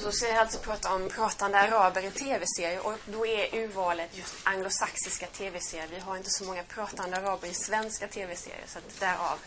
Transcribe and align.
Så, 0.00 0.12
ska 0.12 0.28
jag 0.28 0.38
alltså 0.38 0.58
prata 0.58 0.94
om 0.94 1.08
pratande 1.08 1.58
araber 1.58 2.04
i 2.04 2.10
tv-serier 2.10 2.86
och 2.86 2.94
då 3.06 3.26
är 3.26 3.54
urvalet 3.54 4.16
just 4.16 4.34
anglosaxiska 4.44 5.26
tv-serier. 5.26 5.88
Vi 5.90 6.00
har 6.00 6.16
inte 6.16 6.30
så 6.30 6.44
många 6.44 6.62
pratande 6.62 7.16
araber 7.16 7.48
i 7.48 7.54
svenska 7.54 8.08
tv-serier 8.08 8.64
så 8.66 8.78
att 8.78 9.00
därav 9.00 9.38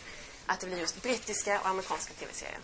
att 0.46 0.60
det 0.60 0.66
blir 0.66 0.78
just 0.78 1.02
brittiska 1.02 1.60
och 1.60 1.68
amerikanska 1.68 2.14
tv-serier. 2.14 2.58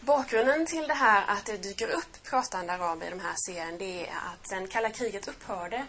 Bakgrunden 0.00 0.66
till 0.66 0.88
det 0.88 0.94
här 0.94 1.24
att 1.28 1.44
det 1.44 1.56
dyker 1.56 1.88
upp 1.88 2.22
pratande 2.24 2.72
araber 2.72 3.06
i 3.06 3.10
de 3.10 3.20
här 3.20 3.34
serierna 3.46 3.78
det 3.78 4.06
är 4.06 4.10
att 4.10 4.48
sen 4.48 4.68
kalla 4.68 4.90
kriget 4.90 5.28
upphörde 5.28 5.86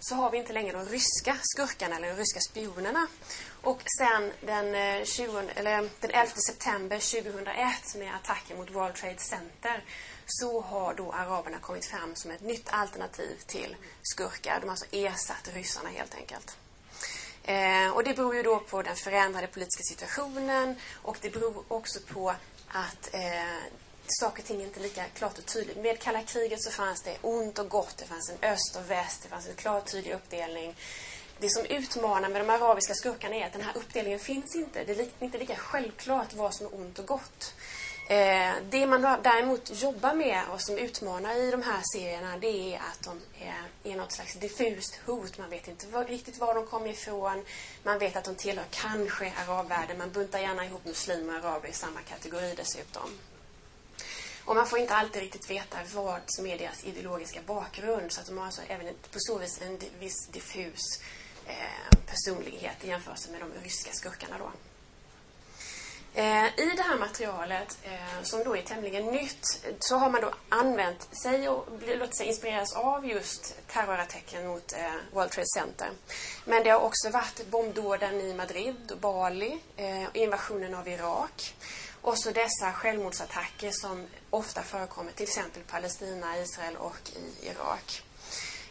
så 0.00 0.14
har 0.14 0.30
vi 0.30 0.38
inte 0.38 0.52
längre 0.52 0.72
de 0.72 0.86
ryska 0.88 1.36
skurkarna 1.42 1.96
eller 1.96 2.08
de 2.08 2.14
ryska 2.14 2.40
spionerna. 2.40 3.06
Och 3.62 3.82
sen 3.98 4.32
den, 4.40 4.74
eh, 4.74 5.04
20, 5.04 5.42
eller 5.54 5.90
den 6.00 6.10
11 6.10 6.32
september 6.36 6.98
2001 6.98 7.94
med 7.94 8.14
attacken 8.14 8.56
mot 8.56 8.70
World 8.70 8.94
Trade 8.94 9.18
Center 9.18 9.84
så 10.26 10.60
har 10.60 10.94
då 10.94 11.12
araberna 11.12 11.58
kommit 11.58 11.86
fram 11.86 12.16
som 12.16 12.30
ett 12.30 12.40
nytt 12.40 12.68
alternativ 12.70 13.36
till 13.46 13.76
skurkar. 14.02 14.60
De 14.60 14.66
har 14.66 14.70
alltså 14.70 14.86
ersatt 14.92 15.48
ryssarna 15.54 15.88
helt 15.88 16.14
enkelt. 16.14 16.56
Eh, 17.44 17.90
och 17.94 18.04
det 18.04 18.14
beror 18.14 18.34
ju 18.34 18.42
då 18.42 18.58
på 18.58 18.82
den 18.82 18.96
förändrade 18.96 19.46
politiska 19.46 19.82
situationen 19.82 20.76
och 21.02 21.16
det 21.20 21.30
beror 21.30 21.64
också 21.68 22.00
på 22.12 22.34
att 22.68 23.14
eh, 23.14 23.64
saker 24.06 24.42
och 24.42 24.46
ting 24.46 24.62
inte 24.62 24.80
lika 24.80 25.04
klart 25.04 25.38
och 25.38 25.46
tydligt. 25.46 25.76
Med 25.76 25.98
kalla 25.98 26.22
kriget 26.22 26.62
så 26.62 26.70
fanns 26.70 27.02
det 27.02 27.16
ont 27.22 27.58
och 27.58 27.68
gott, 27.68 27.96
det 27.96 28.04
fanns 28.04 28.30
en 28.30 28.50
öst 28.50 28.76
och 28.76 28.90
väst, 28.90 29.22
det 29.22 29.28
fanns 29.28 29.48
en 29.48 29.54
klar 29.54 29.78
och 29.78 29.84
tydlig 29.84 30.12
uppdelning. 30.12 30.74
Det 31.38 31.48
som 31.48 31.64
utmanar 31.64 32.28
med 32.28 32.40
de 32.40 32.50
arabiska 32.50 32.94
skurkarna 32.94 33.36
är 33.36 33.46
att 33.46 33.52
den 33.52 33.62
här 33.62 33.76
uppdelningen 33.76 34.18
finns 34.18 34.56
inte. 34.56 34.84
Det 34.84 35.00
är 35.00 35.08
inte 35.20 35.38
lika 35.38 35.56
självklart 35.56 36.34
vad 36.34 36.54
som 36.54 36.66
är 36.66 36.74
ont 36.74 36.98
och 36.98 37.06
gott. 37.06 37.54
Eh, 38.08 38.54
det 38.70 38.86
man 38.86 39.02
däremot 39.02 39.82
jobbar 39.82 40.14
med 40.14 40.42
och 40.52 40.60
som 40.60 40.78
utmanar 40.78 41.36
i 41.36 41.50
de 41.50 41.62
här 41.62 41.80
serierna 41.92 42.38
det 42.38 42.74
är 42.74 42.78
att 42.78 43.02
de 43.02 43.20
är, 43.44 43.92
är 43.92 43.96
något 43.96 44.12
slags 44.12 44.34
diffust 44.34 45.00
hot. 45.06 45.38
Man 45.38 45.50
vet 45.50 45.68
inte 45.68 45.86
var, 45.86 46.04
riktigt 46.04 46.38
var 46.38 46.54
de 46.54 46.66
kommer 46.66 46.88
ifrån. 46.88 47.44
Man 47.82 47.98
vet 47.98 48.16
att 48.16 48.24
de 48.24 48.34
tillhör 48.34 48.66
kanske 48.70 49.32
arabvärlden. 49.46 49.98
Man 49.98 50.12
buntar 50.12 50.38
gärna 50.38 50.64
ihop 50.64 50.84
muslimer 50.84 51.38
och 51.38 51.50
araber 51.50 51.68
i 51.68 51.72
samma 51.72 52.00
kategori 52.00 52.54
dessutom. 52.56 53.10
Och 54.44 54.56
man 54.56 54.66
får 54.66 54.78
inte 54.78 54.94
alltid 54.94 55.22
riktigt 55.22 55.50
veta 55.50 55.76
vad 55.94 56.20
som 56.26 56.46
är 56.46 56.58
deras 56.58 56.84
ideologiska 56.84 57.40
bakgrund. 57.46 58.12
Så 58.12 58.20
att 58.20 58.26
de 58.26 58.38
har 58.38 58.44
alltså 58.44 58.62
även 58.68 58.86
på 58.86 59.18
så 59.18 59.38
vis 59.38 59.60
en 59.62 59.78
viss 59.98 60.28
diffus 60.32 60.80
eh, 61.46 61.98
personlighet 62.06 62.84
i 62.84 62.88
jämförelse 62.88 63.30
med 63.30 63.40
de 63.40 63.60
ryska 63.64 63.92
skurkarna 63.92 64.38
då. 64.38 64.50
Eh, 66.16 66.46
I 66.46 66.72
det 66.76 66.82
här 66.82 66.98
materialet, 66.98 67.78
eh, 67.82 68.22
som 68.22 68.44
då 68.44 68.56
är 68.56 68.62
tämligen 68.62 69.06
nytt, 69.06 69.66
så 69.78 69.96
har 69.96 70.10
man 70.10 70.20
då 70.20 70.34
använt 70.48 71.16
sig 71.22 71.48
och 71.48 71.66
låtit 71.86 72.16
sig 72.16 72.26
inspireras 72.26 72.76
av 72.76 73.06
just 73.06 73.54
terrorattacken 73.66 74.46
mot 74.46 74.72
eh, 74.72 74.94
World 75.12 75.30
Trade 75.30 75.46
Center. 75.54 75.88
Men 76.44 76.64
det 76.64 76.70
har 76.70 76.80
också 76.80 77.10
varit 77.10 77.50
bombdåden 77.50 78.20
i 78.20 78.34
Madrid 78.34 78.92
och 78.92 78.98
Bali, 78.98 79.58
eh, 79.76 80.06
invasionen 80.12 80.74
av 80.74 80.88
Irak. 80.88 81.54
Och 82.00 82.18
så 82.18 82.30
dessa 82.30 82.72
självmordsattacker 82.72 83.70
som 83.70 84.06
ofta 84.30 84.62
förekommer 84.62 85.12
till 85.12 85.24
exempel 85.24 85.62
i 85.62 85.64
Palestina, 85.64 86.38
Israel 86.38 86.76
och 86.76 87.10
i 87.16 87.46
Irak. 87.46 88.02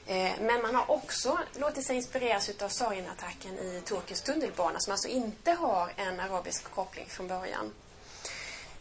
Eh, 0.08 0.32
men 0.40 0.62
man 0.62 0.76
har 0.76 0.92
också 0.92 1.40
låtit 1.56 1.86
sig 1.86 1.96
inspireras 1.96 2.50
av 2.62 2.70
Sarin-attacken 2.70 3.60
i 3.60 3.82
Turkiets 3.86 4.22
tunnelbana 4.22 4.80
som 4.80 4.92
alltså 4.92 5.08
inte 5.08 5.52
har 5.52 5.94
en 5.96 6.20
arabisk 6.20 6.72
koppling 6.72 7.06
från 7.10 7.28
början. 7.28 7.74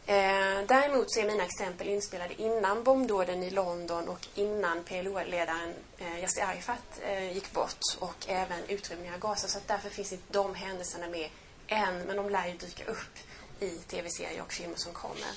Eh, 0.06 0.66
däremot 0.68 1.12
så 1.12 1.20
är 1.20 1.26
mina 1.26 1.44
exempel 1.44 1.88
inspelade 1.88 2.42
innan 2.42 2.84
bombdåden 2.84 3.42
i 3.42 3.50
London 3.50 4.08
och 4.08 4.26
innan 4.34 4.84
PLO-ledaren 4.84 5.74
eh, 5.98 6.20
Yassir 6.20 6.42
Arafat 6.42 7.00
gick 7.32 7.52
bort 7.52 7.80
och 7.98 8.26
även 8.28 8.64
utrymningen 8.68 9.14
av 9.14 9.20
Gaza. 9.20 9.48
Så 9.48 9.58
därför 9.66 9.90
finns 9.90 10.12
inte 10.12 10.32
de 10.32 10.54
händelserna 10.54 11.08
med 11.08 11.28
än, 11.66 11.98
men 11.98 12.16
de 12.16 12.30
lär 12.30 12.46
ju 12.46 12.56
dyka 12.56 12.84
upp 12.84 13.18
i 13.60 13.70
tv-serier 13.70 14.42
och 14.42 14.52
filmer 14.52 14.76
som 14.76 14.92
kommer. 14.92 15.30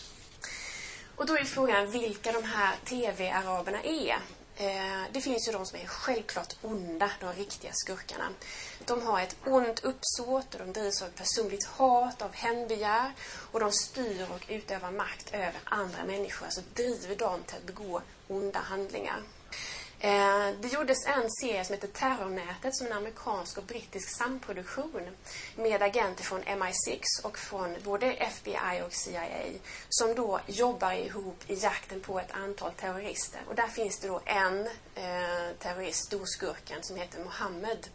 Och 1.16 1.26
då 1.26 1.38
är 1.38 1.44
frågan 1.44 1.92
vilka 1.92 2.32
de 2.32 2.44
här 2.44 2.76
tv-araberna 2.86 3.84
är. 3.84 4.20
Eh, 4.58 5.04
det 5.12 5.22
finns 5.22 5.48
ju 5.48 5.52
de 5.52 5.66
som 5.66 5.80
är 5.80 5.86
självklart 5.86 6.56
onda, 6.62 7.12
de 7.20 7.34
riktiga 7.34 7.72
skurkarna. 7.74 8.30
De 8.86 9.02
har 9.02 9.22
ett 9.22 9.36
ont 9.46 9.84
uppsåt 9.84 10.54
och 10.54 10.60
de 10.60 10.74
drivs 10.74 11.02
av 11.02 11.08
personligt 11.08 11.66
hat, 11.66 12.22
av 12.22 12.34
hämndbegär 12.34 13.12
och 13.52 13.60
de 13.60 13.72
styr 13.72 14.28
och 14.32 14.46
utövar 14.48 14.92
makt 14.92 15.34
över 15.34 15.60
andra 15.64 16.06
människor, 16.06 16.46
alltså 16.46 16.62
driver 16.74 17.16
dem 17.16 17.44
till 17.44 17.56
att 17.58 17.64
begå 17.64 18.02
onda 18.28 18.60
handlingar. 18.60 19.22
Eh, 20.00 20.50
det 20.62 20.68
gjordes 20.74 21.06
en 21.06 21.30
serie 21.30 21.66
som 21.66 21.74
heter 21.74 21.88
Terrornätet 21.88 22.76
som 22.76 22.88
är 22.88 22.92
en 22.92 22.98
amerikansk 22.98 23.58
och 23.58 23.64
brittisk 23.64 24.18
samproduktion 24.18 25.10
med 25.56 25.82
agenter 25.82 26.24
från 26.24 26.44
MI6 26.44 27.02
och 27.24 27.38
från 27.38 27.76
både 27.84 28.14
FBI 28.14 28.82
och 28.86 28.94
CIA 28.94 29.28
som 29.90 30.16
då 30.16 30.40
jobbar 30.48 30.94
ihop 30.94 31.44
i 31.48 31.56
jakten 31.56 32.02
på 32.02 32.20
ett 32.20 32.32
antal 32.32 32.72
terrorister. 32.72 33.42
Och 33.48 33.56
där 33.56 33.68
finns 33.68 34.00
det 34.00 34.08
då 34.08 34.22
en 34.26 34.68
eh, 34.96 35.56
terrorist, 35.60 36.06
storskurken, 36.06 36.84
som 36.84 36.96
heter 36.96 37.24
Mohammed. 37.24 37.88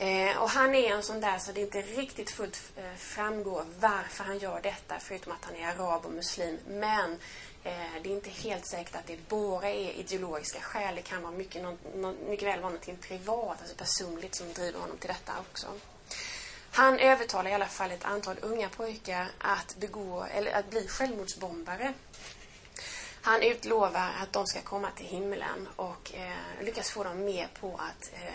Eh, 0.00 0.42
och 0.42 0.50
han 0.50 0.74
är 0.74 0.92
en 0.92 1.02
sån 1.02 1.20
där 1.20 1.38
så 1.38 1.52
det 1.52 1.60
inte 1.60 1.82
riktigt 1.82 2.30
fullt 2.30 2.72
eh, 2.76 2.94
framgår 2.96 3.64
varför 3.80 4.24
han 4.24 4.38
gör 4.38 4.60
detta 4.62 4.94
förutom 5.00 5.32
att 5.32 5.44
han 5.44 5.56
är 5.56 5.68
arab 5.68 6.06
och 6.06 6.12
muslim. 6.12 6.58
Men 6.68 7.18
Eh, 7.64 8.02
det 8.02 8.08
är 8.08 8.14
inte 8.14 8.30
helt 8.30 8.66
säkert 8.66 8.96
att 8.96 9.06
det 9.06 9.28
bara 9.28 9.68
är 9.68 9.92
ideologiska 9.92 10.60
skäl. 10.60 10.94
Det 10.94 11.02
kan 11.02 11.22
vara 11.22 11.32
mycket, 11.32 11.64
mycket 12.28 12.48
väl 12.48 12.60
vara 12.60 12.72
något 12.72 13.00
privat, 13.00 13.60
alltså 13.60 13.76
personligt, 13.76 14.34
som 14.34 14.52
driver 14.52 14.80
honom 14.80 14.96
till 14.98 15.08
detta 15.08 15.32
också. 15.50 15.66
Han 16.72 16.98
övertalar 16.98 17.50
i 17.50 17.54
alla 17.54 17.66
fall 17.66 17.90
ett 17.90 18.04
antal 18.04 18.36
unga 18.40 18.68
pojkar 18.68 19.26
att, 19.38 19.76
begå, 19.76 20.24
eller 20.24 20.52
att 20.52 20.70
bli 20.70 20.88
självmordsbombare. 20.88 21.94
Han 23.22 23.42
utlovar 23.42 24.10
att 24.22 24.32
de 24.32 24.46
ska 24.46 24.60
komma 24.60 24.90
till 24.90 25.06
himlen 25.06 25.68
och 25.76 26.12
eh, 26.14 26.64
lyckas 26.64 26.90
få 26.90 27.04
dem 27.04 27.24
med 27.24 27.48
på 27.60 27.74
att 27.74 28.12
eh, 28.12 28.30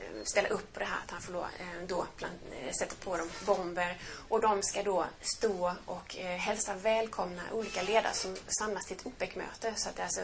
Eh, 0.00 0.24
ställa 0.24 0.48
upp 0.48 0.72
på 0.72 0.80
det 0.80 0.86
här 0.86 0.98
att 1.04 1.10
han 1.10 1.22
får 1.22 1.32
då, 1.32 1.40
eh, 1.40 1.86
då 1.86 2.06
eh, 2.20 2.72
sätta 2.72 2.94
på 3.04 3.16
dem 3.16 3.30
bomber. 3.46 3.98
Och 4.28 4.40
de 4.40 4.62
ska 4.62 4.82
då 4.82 5.06
stå 5.20 5.74
och 5.86 6.16
eh, 6.18 6.36
hälsa 6.38 6.74
välkomna 6.74 7.42
olika 7.52 7.82
ledare 7.82 8.14
som 8.14 8.36
samlas 8.46 8.86
till 8.86 8.96
ett 8.96 9.06
OPEC-möte. 9.06 9.74
Så 9.76 9.88
att 9.88 10.00
alltså, 10.00 10.20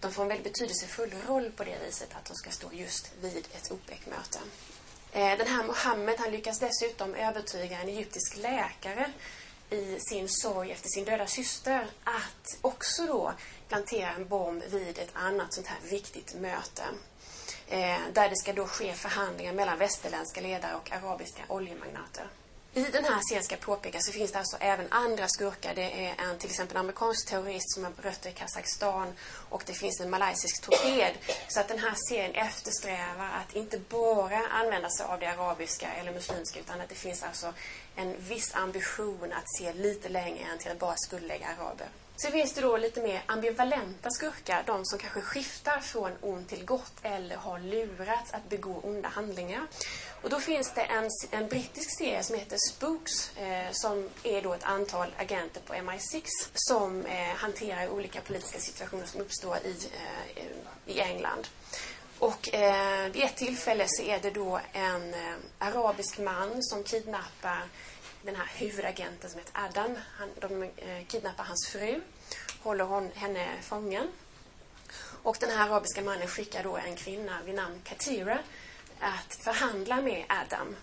de 0.00 0.12
får 0.12 0.22
en 0.22 0.28
väldigt 0.28 0.52
betydelsefull 0.52 1.14
roll 1.26 1.50
på 1.56 1.64
det 1.64 1.78
viset 1.86 2.08
att 2.14 2.24
de 2.24 2.34
ska 2.34 2.50
stå 2.50 2.72
just 2.72 3.12
vid 3.20 3.48
ett 3.52 3.70
OPEC-möte. 3.70 4.38
Den 5.12 5.46
här 5.46 5.64
Mohammed 5.64 6.18
han 6.18 6.30
lyckas 6.30 6.58
dessutom 6.58 7.14
övertyga 7.14 7.80
en 7.80 7.88
egyptisk 7.88 8.36
läkare 8.36 9.12
i 9.70 9.98
sin 10.00 10.28
sorg 10.28 10.72
efter 10.72 10.88
sin 10.88 11.04
döda 11.04 11.26
syster 11.26 11.86
att 12.04 12.58
också 12.60 13.06
då 13.06 13.32
plantera 13.68 14.10
en 14.10 14.28
bomb 14.28 14.62
vid 14.70 14.98
ett 14.98 15.10
annat 15.12 15.54
sånt 15.54 15.66
här 15.66 15.78
viktigt 15.90 16.34
möte. 16.34 16.82
Eh, 17.68 17.98
där 18.12 18.28
det 18.28 18.36
ska 18.36 18.52
då 18.52 18.66
ske 18.66 18.92
förhandlingar 18.92 19.52
mellan 19.52 19.78
västerländska 19.78 20.40
ledare 20.40 20.74
och 20.74 20.92
arabiska 20.92 21.42
oljemagnater. 21.48 22.26
I 22.76 22.82
den 22.82 23.04
här 23.04 23.20
serien 23.28 23.44
ska 23.44 23.56
påpekas 23.56 24.06
så 24.06 24.12
finns 24.12 24.32
det 24.32 24.38
alltså 24.38 24.56
även 24.60 24.86
andra 24.92 25.28
skurkar. 25.28 25.74
Det 25.74 26.06
är 26.06 26.14
en 26.18 26.38
till 26.38 26.50
exempel 26.50 26.76
en 26.76 26.80
amerikansk 26.80 27.28
terrorist 27.28 27.74
som 27.74 27.84
har 27.84 27.92
rötter 28.02 28.30
i 28.30 28.32
Kazakstan 28.32 29.12
och 29.48 29.62
det 29.66 29.72
finns 29.72 30.00
en 30.00 30.10
malaysisk 30.10 30.62
torped. 30.62 31.14
Så 31.48 31.60
att 31.60 31.68
den 31.68 31.78
här 31.78 31.94
serien 32.08 32.34
eftersträvar 32.34 33.30
att 33.40 33.54
inte 33.54 33.78
bara 33.78 34.46
använda 34.46 34.90
sig 34.90 35.06
av 35.06 35.20
det 35.20 35.26
arabiska 35.26 35.92
eller 35.92 36.12
muslimska 36.12 36.60
utan 36.60 36.80
att 36.80 36.88
det 36.88 36.94
finns 36.94 37.22
alltså 37.22 37.52
en 37.96 38.14
viss 38.18 38.54
ambition 38.54 39.32
att 39.32 39.56
se 39.58 39.72
lite 39.72 40.08
längre 40.08 40.44
än 40.52 40.58
till 40.58 40.70
att 40.70 40.78
bara 40.78 40.96
skuldlägga 40.96 41.46
araber. 41.46 41.88
Så 42.18 42.30
finns 42.30 42.52
det 42.52 42.60
då 42.60 42.76
lite 42.76 43.02
mer 43.02 43.22
ambivalenta 43.26 44.10
skurkar, 44.10 44.62
de 44.66 44.84
som 44.84 44.98
kanske 44.98 45.20
skiftar 45.20 45.80
från 45.80 46.10
ont 46.20 46.48
till 46.48 46.64
gott 46.64 46.92
eller 47.02 47.36
har 47.36 47.58
lurats 47.58 48.32
att 48.32 48.48
begå 48.48 48.80
onda 48.82 49.08
handlingar. 49.08 49.66
Och 50.22 50.30
då 50.30 50.40
finns 50.40 50.72
det 50.74 50.82
en, 50.82 51.10
en 51.30 51.48
brittisk 51.48 51.98
serie 51.98 52.22
som 52.22 52.36
heter 52.36 52.56
Spooks 52.70 53.36
eh, 53.36 53.72
som 53.72 54.08
är 54.22 54.42
då 54.42 54.52
ett 54.52 54.64
antal 54.64 55.08
agenter 55.16 55.60
på 55.60 55.74
MI6 55.74 56.22
som 56.54 57.06
eh, 57.06 57.36
hanterar 57.36 57.88
olika 57.88 58.20
politiska 58.20 58.58
situationer 58.58 59.06
som 59.06 59.20
uppstår 59.20 59.56
i, 59.56 59.76
eh, 60.36 60.94
i 60.94 61.00
England. 61.00 61.48
Och 62.18 62.54
eh, 62.54 63.12
vid 63.12 63.22
ett 63.22 63.36
tillfälle 63.36 63.84
så 63.88 64.02
är 64.02 64.20
det 64.20 64.30
då 64.30 64.60
en 64.72 65.14
eh, 65.14 65.34
arabisk 65.58 66.18
man 66.18 66.62
som 66.62 66.84
kidnappar 66.84 67.62
den 68.26 68.36
här 68.36 68.48
huvudagenten 68.54 69.30
som 69.30 69.38
heter 69.38 69.60
Adam. 69.64 69.98
Han, 70.18 70.28
de 70.40 70.62
eh, 70.62 71.06
kidnappar 71.06 71.44
hans 71.44 71.68
fru, 71.68 72.00
håller 72.62 72.84
hon, 72.84 73.10
henne 73.14 73.48
fången. 73.62 74.08
Och 75.22 75.36
den 75.40 75.50
här 75.50 75.68
arabiska 75.70 76.02
mannen 76.02 76.28
skickar 76.28 76.62
då 76.62 76.76
en 76.76 76.96
kvinna 76.96 77.42
vid 77.44 77.54
namn 77.54 77.80
Katira 77.84 78.38
att 79.00 79.34
förhandla 79.34 80.00
med 80.00 80.24
Adam. 80.28 80.76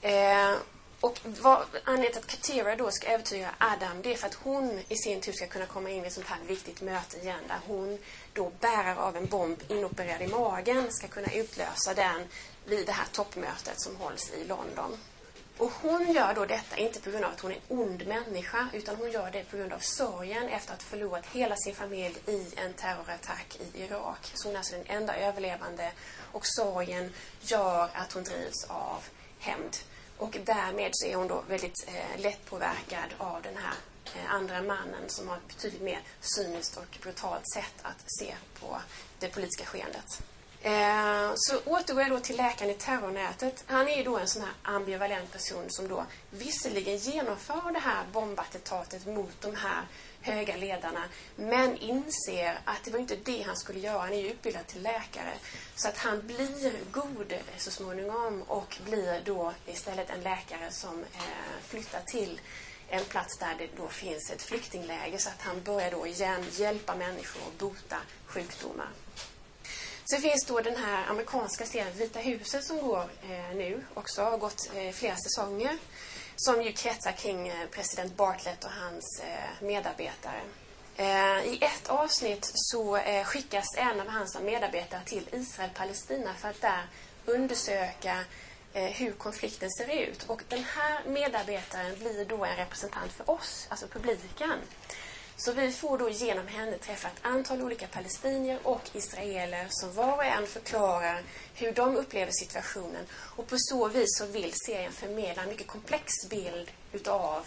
Eh, 0.00 0.58
Och 1.00 1.20
vad, 1.24 1.64
anledningen 1.84 2.12
till 2.12 2.20
att 2.22 2.26
Katira 2.26 2.76
då 2.76 2.90
ska 2.90 3.06
övertyga 3.08 3.50
Adam, 3.58 4.02
det 4.02 4.12
är 4.12 4.16
för 4.16 4.26
att 4.26 4.34
hon 4.34 4.80
i 4.88 4.96
sin 4.96 5.20
tur 5.20 5.32
ska 5.32 5.46
kunna 5.46 5.66
komma 5.66 5.90
in 5.90 6.04
i 6.04 6.06
ett 6.06 6.12
sånt 6.12 6.26
här 6.26 6.38
viktigt 6.46 6.80
möte 6.82 7.18
igen, 7.18 7.40
där 7.48 7.58
hon 7.66 7.98
då 8.32 8.52
bärare 8.60 8.96
av 8.96 9.16
en 9.16 9.26
bomb 9.26 9.62
inopererad 9.68 10.22
i 10.22 10.26
magen 10.26 10.92
ska 10.92 11.08
kunna 11.08 11.32
utlösa 11.32 11.94
den 11.94 12.28
vid 12.66 12.86
det 12.86 12.92
här 12.92 13.06
toppmötet 13.12 13.80
som 13.80 13.96
hålls 13.96 14.30
i 14.30 14.44
London. 14.44 14.98
Och 15.58 15.72
hon 15.82 16.12
gör 16.12 16.34
då 16.34 16.44
detta 16.44 16.76
inte 16.76 17.00
på 17.00 17.10
grund 17.10 17.24
av 17.24 17.32
att 17.32 17.40
hon 17.40 17.50
är 17.50 17.56
en 17.56 17.78
ond 17.78 18.06
människa 18.06 18.68
utan 18.72 18.96
hon 18.96 19.10
gör 19.10 19.30
det 19.30 19.44
på 19.50 19.56
grund 19.56 19.72
av 19.72 19.78
sorgen 19.78 20.48
efter 20.48 20.74
att 20.74 20.82
ha 20.82 20.88
förlorat 20.88 21.26
hela 21.26 21.56
sin 21.56 21.74
familj 21.74 22.16
i 22.26 22.52
en 22.56 22.72
terrorattack 22.72 23.58
i 23.60 23.82
Irak. 23.82 24.32
Så 24.34 24.48
hon 24.48 24.54
är 24.54 24.58
alltså 24.58 24.76
den 24.76 24.96
enda 24.96 25.16
överlevande 25.16 25.92
och 26.32 26.46
sorgen 26.46 27.12
gör 27.40 27.88
att 27.92 28.12
hon 28.12 28.24
drivs 28.24 28.64
av 28.68 29.04
hämnd. 29.38 29.76
Och 30.18 30.38
därmed 30.44 30.90
så 30.92 31.06
är 31.06 31.14
hon 31.16 31.28
då 31.28 31.42
väldigt 31.48 31.88
eh, 31.88 32.20
lättpåverkad 32.20 33.10
av 33.18 33.42
den 33.42 33.56
här 33.56 33.74
eh, 34.14 34.34
andra 34.34 34.62
mannen 34.62 35.08
som 35.08 35.28
har 35.28 35.36
ett 35.36 35.48
betydligt 35.48 35.82
mer 35.82 36.00
cyniskt 36.20 36.76
och 36.76 36.98
brutalt 37.02 37.52
sätt 37.54 37.74
att 37.82 38.04
se 38.06 38.34
på 38.60 38.80
det 39.18 39.28
politiska 39.28 39.64
skeendet. 39.64 40.22
Eh, 40.66 41.32
så 41.34 41.58
återgår 41.64 42.02
jag 42.02 42.10
då 42.10 42.20
till 42.20 42.36
läkaren 42.36 42.70
i 42.70 42.74
terrornätet. 42.74 43.64
Han 43.66 43.88
är 43.88 43.96
ju 43.96 44.02
då 44.02 44.18
en 44.18 44.28
sån 44.28 44.42
här 44.42 44.52
ambivalent 44.62 45.32
person 45.32 45.64
som 45.68 45.88
då 45.88 46.06
visserligen 46.30 46.96
genomför 46.96 47.72
det 47.72 47.78
här 47.78 48.04
bombattentatet 48.12 49.06
mot 49.06 49.40
de 49.40 49.54
här 49.54 49.82
höga 50.20 50.56
ledarna 50.56 51.04
men 51.36 51.76
inser 51.76 52.58
att 52.64 52.84
det 52.84 52.90
var 52.90 52.98
inte 52.98 53.16
det 53.16 53.42
han 53.42 53.56
skulle 53.56 53.78
göra. 53.78 53.98
Han 53.98 54.12
är 54.12 54.20
ju 54.20 54.30
utbildad 54.30 54.66
till 54.66 54.82
läkare. 54.82 55.32
Så 55.76 55.88
att 55.88 55.98
han 55.98 56.26
blir 56.26 56.72
god 56.92 57.34
så 57.56 57.70
småningom 57.70 58.42
och 58.42 58.78
blir 58.84 59.22
då 59.24 59.52
istället 59.66 60.10
en 60.10 60.20
läkare 60.20 60.70
som 60.70 61.00
eh, 61.00 61.62
flyttar 61.68 62.00
till 62.00 62.40
en 62.88 63.04
plats 63.04 63.38
där 63.38 63.54
det 63.58 63.68
då 63.76 63.88
finns 63.88 64.30
ett 64.30 64.42
flyktingläger 64.42 65.18
så 65.18 65.28
att 65.28 65.42
han 65.42 65.62
börjar 65.62 65.90
då 65.90 66.06
igen 66.06 66.44
hjälpa 66.50 66.94
människor 66.94 67.42
och 67.46 67.52
bota 67.58 67.96
sjukdomar. 68.26 68.88
Sen 70.10 70.20
finns 70.20 70.44
då 70.44 70.60
den 70.60 70.76
här 70.76 71.06
amerikanska 71.10 71.66
serien 71.66 71.92
Vita 71.96 72.18
huset 72.18 72.64
som 72.64 72.78
går 72.78 73.02
eh, 73.22 73.56
nu 73.56 73.84
också, 73.94 74.22
har 74.22 74.38
gått 74.38 74.70
eh, 74.74 74.92
flera 74.92 75.16
säsonger. 75.16 75.78
Som 76.36 76.62
ju 76.62 76.72
kretsar 76.72 77.12
kring 77.12 77.48
eh, 77.48 77.66
president 77.70 78.16
Bartlett 78.16 78.64
och 78.64 78.70
hans 78.70 79.20
eh, 79.20 79.66
medarbetare. 79.66 80.40
Eh, 80.96 81.46
I 81.46 81.58
ett 81.60 81.88
avsnitt 81.88 82.50
så 82.54 82.96
eh, 82.96 83.24
skickas 83.24 83.66
en 83.76 84.00
av 84.00 84.08
hans 84.08 84.38
medarbetare 84.40 85.00
till 85.04 85.28
Israel-Palestina 85.32 86.34
för 86.34 86.48
att 86.48 86.60
där 86.60 86.86
undersöka 87.26 88.24
eh, 88.72 88.84
hur 88.84 89.12
konflikten 89.12 89.70
ser 89.70 89.94
ut. 89.94 90.22
Och 90.26 90.42
den 90.48 90.64
här 90.64 91.04
medarbetaren 91.06 91.98
blir 91.98 92.24
då 92.24 92.44
en 92.44 92.56
representant 92.56 93.12
för 93.12 93.30
oss, 93.30 93.66
alltså 93.68 93.86
publiken. 93.86 94.58
Så 95.38 95.52
vi 95.52 95.72
får 95.72 95.98
då 95.98 96.10
genom 96.10 96.46
henne 96.46 96.78
träffa 96.78 97.08
ett 97.08 97.20
antal 97.22 97.62
olika 97.62 97.86
palestinier 97.86 98.58
och 98.62 98.82
israeler 98.92 99.66
som 99.70 99.92
var 99.92 100.16
och 100.16 100.24
en 100.24 100.46
förklarar 100.46 101.22
hur 101.54 101.72
de 101.72 101.96
upplever 101.96 102.32
situationen. 102.32 103.06
Och 103.12 103.46
på 103.46 103.56
så 103.58 103.88
vis 103.88 104.18
så 104.18 104.26
vill 104.26 104.52
serien 104.66 104.92
förmedla 104.92 105.42
en 105.42 105.48
mycket 105.48 105.66
komplex 105.66 106.12
bild 106.30 106.70
utav 106.92 107.46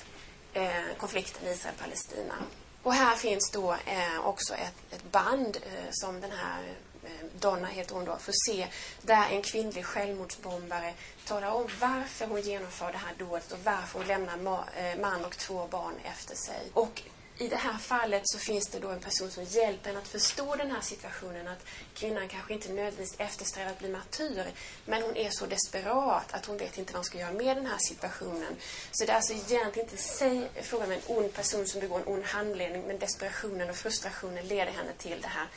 eh, 0.53 0.71
konflikten 0.97 1.47
Israel-Palestina. 1.47 2.35
Och 2.83 2.93
här 2.93 3.15
finns 3.15 3.51
då 3.51 3.71
eh, 3.71 4.25
också 4.25 4.53
ett, 4.53 4.93
ett 4.93 5.11
band 5.11 5.57
eh, 5.57 5.87
som 5.91 6.21
den 6.21 6.31
här 6.31 6.63
eh, 7.03 7.25
Donna 7.39 7.67
heter 7.67 7.95
hon 7.95 8.05
då, 8.05 8.17
får 8.17 8.33
se 8.47 8.67
där 9.01 9.29
en 9.29 9.41
kvinnlig 9.41 9.85
självmordsbombare 9.85 10.93
talar 11.25 11.51
om 11.51 11.67
varför 11.79 12.27
hon 12.27 12.41
genomför 12.41 12.91
det 12.91 12.97
här 12.97 13.13
dådet 13.17 13.51
och 13.51 13.59
varför 13.63 13.99
hon 13.99 14.07
lämnar 14.07 14.37
ma 14.37 14.63
eh, 14.75 14.99
man 14.99 15.25
och 15.25 15.37
två 15.37 15.67
barn 15.67 15.93
efter 16.03 16.35
sig. 16.35 16.71
Och 16.73 17.01
i 17.39 17.47
det 17.47 17.55
här 17.55 17.77
fallet 17.77 18.21
så 18.25 18.39
finns 18.39 18.67
det 18.67 18.79
då 18.79 18.89
en 18.89 18.99
person 18.99 19.31
som 19.31 19.43
hjälper 19.43 19.89
en 19.89 19.97
att 19.97 20.07
förstå 20.07 20.55
den 20.55 20.71
här 20.71 20.81
situationen. 20.81 21.47
Att 21.47 21.65
kvinnan 21.93 22.27
kanske 22.27 22.53
inte 22.53 22.69
nödvändigtvis 22.69 23.19
eftersträvar 23.19 23.71
att 23.71 23.79
bli 23.79 23.89
martyr. 23.89 24.45
Men 24.85 25.01
hon 25.01 25.17
är 25.17 25.29
så 25.29 25.45
desperat 25.45 26.33
att 26.33 26.45
hon 26.45 26.57
vet 26.57 26.77
inte 26.77 26.93
vad 26.93 26.97
hon 26.97 27.03
ska 27.03 27.17
göra 27.17 27.31
med 27.31 27.57
den 27.57 27.65
här 27.65 27.77
situationen. 27.77 28.55
Så 28.91 29.05
det 29.05 29.11
är 29.11 29.15
alltså 29.15 29.33
egentligen 29.33 29.89
inte 29.89 29.97
sig 29.97 30.49
frågan 30.61 30.85
om 30.85 30.91
en 30.91 31.17
ond 31.17 31.33
person 31.33 31.67
som 31.67 31.81
begår 31.81 31.99
en 31.99 32.07
ond 32.07 32.23
handling. 32.23 32.83
Men 32.87 32.99
desperationen 32.99 33.69
och 33.69 33.75
frustrationen 33.75 34.47
leder 34.47 34.71
henne 34.71 34.93
till 34.97 35.21
det 35.21 35.27
här, 35.27 35.47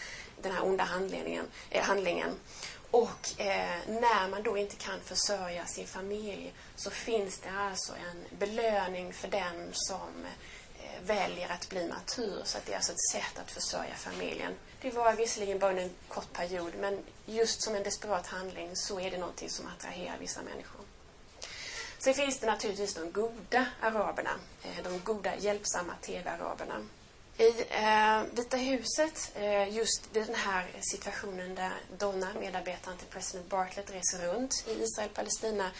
den 0.42 0.52
här 0.52 0.64
onda 0.64 0.84
handlingen. 0.84 1.46
Eh, 1.70 1.82
handlingen. 1.82 2.30
Och 2.90 3.40
eh, 3.40 3.78
när 3.88 4.28
man 4.28 4.42
då 4.42 4.56
inte 4.56 4.76
kan 4.76 5.00
försörja 5.00 5.66
sin 5.66 5.86
familj 5.86 6.52
så 6.76 6.90
finns 6.90 7.38
det 7.38 7.50
alltså 7.50 7.92
en 7.92 8.38
belöning 8.38 9.12
för 9.12 9.28
den 9.28 9.68
som 9.72 10.26
väljer 11.02 11.52
att 11.52 11.68
bli 11.68 11.88
martyr. 11.88 12.40
Så 12.44 12.58
att 12.58 12.66
det 12.66 12.72
är 12.72 12.76
alltså 12.76 12.92
ett 12.92 13.10
sätt 13.12 13.38
att 13.38 13.50
försörja 13.50 13.94
familjen. 13.94 14.52
Det 14.80 14.90
var 14.90 15.12
visserligen 15.12 15.58
bara 15.58 15.80
en 15.80 15.90
kort 16.08 16.32
period 16.32 16.72
men 16.80 16.98
just 17.26 17.62
som 17.62 17.74
en 17.74 17.82
desperat 17.82 18.26
handling 18.26 18.76
så 18.76 19.00
är 19.00 19.10
det 19.10 19.18
någonting 19.18 19.50
som 19.50 19.66
attraherar 19.66 20.16
vissa 20.18 20.42
människor. 20.42 20.80
Sen 21.98 22.14
finns 22.14 22.38
det 22.38 22.46
naturligtvis 22.46 22.94
de 22.94 23.12
goda 23.12 23.66
araberna, 23.80 24.30
eh, 24.62 24.84
de 24.84 25.00
goda 25.00 25.36
hjälpsamma 25.36 25.92
tv-araberna. 26.00 26.74
I 27.42 27.66
eh, 27.70 28.22
Vita 28.32 28.56
huset, 28.56 29.32
eh, 29.34 29.76
just 29.76 30.08
vid 30.12 30.26
den 30.26 30.34
här 30.34 30.66
situationen 30.80 31.54
där 31.54 31.72
Donna, 31.98 32.28
medarbetaren 32.40 32.98
till 32.98 33.06
president 33.06 33.48
Bartlett, 33.48 33.90
reser 33.90 34.18
runt 34.18 34.64
i 34.68 34.82
Israel 34.82 35.08
och 35.08 35.16
Palestina, 35.16 35.70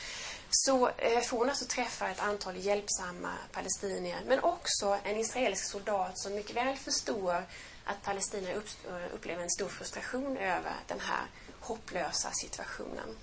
så 0.50 0.88
eh, 0.88 1.20
får 1.20 1.38
hon 1.38 1.48
alltså 1.48 1.64
träffa 1.64 2.10
ett 2.10 2.20
antal 2.20 2.56
hjälpsamma 2.56 3.32
palestinier 3.52 4.18
men 4.26 4.40
också 4.40 4.98
en 5.04 5.16
israelisk 5.16 5.64
soldat 5.64 6.18
som 6.18 6.34
mycket 6.34 6.56
väl 6.56 6.76
förstår 6.76 7.44
att 7.84 8.02
palestinier 8.02 8.54
upp, 8.54 8.68
eh, 8.88 9.14
upplever 9.14 9.42
en 9.42 9.50
stor 9.50 9.68
frustration 9.68 10.36
över 10.36 10.74
den 10.86 11.00
här 11.00 11.26
hopplösa 11.60 12.30
situationen. 12.30 13.16